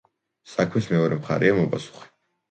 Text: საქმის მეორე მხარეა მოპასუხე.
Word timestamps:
საქმის 0.53 0.87
მეორე 0.93 1.19
მხარეა 1.19 1.59
მოპასუხე. 1.59 2.09